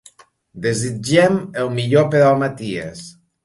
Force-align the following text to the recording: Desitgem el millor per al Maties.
Desitgem 0.65 1.39
el 1.65 1.71
millor 1.77 2.11
per 2.17 2.25
al 2.33 2.43
Maties. 2.47 3.09